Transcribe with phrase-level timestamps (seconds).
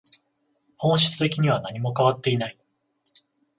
[0.77, 2.57] 本質的には何も変わっていない